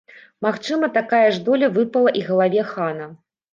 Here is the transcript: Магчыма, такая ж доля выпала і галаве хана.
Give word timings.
Магчыма, 0.45 0.89
такая 0.95 1.27
ж 1.37 1.45
доля 1.51 1.71
выпала 1.77 2.17
і 2.23 2.25
галаве 2.31 2.67
хана. 2.75 3.11